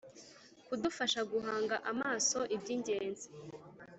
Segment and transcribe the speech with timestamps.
[0.67, 3.27] kudufasha guhanga amaso ibyingenzi